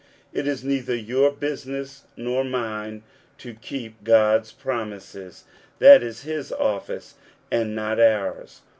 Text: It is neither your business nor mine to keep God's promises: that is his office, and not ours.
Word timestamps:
It 0.33 0.47
is 0.47 0.63
neither 0.63 0.95
your 0.95 1.29
business 1.29 2.05
nor 2.17 2.43
mine 2.43 3.03
to 3.37 3.53
keep 3.53 4.03
God's 4.03 4.51
promises: 4.51 5.43
that 5.77 6.01
is 6.01 6.23
his 6.23 6.51
office, 6.51 7.13
and 7.51 7.75
not 7.75 7.99
ours. 7.99 8.61